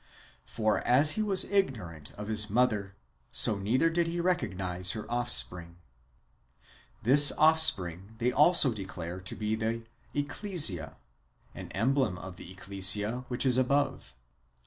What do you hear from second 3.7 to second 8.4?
did he recognise her offspring. This [offspring] they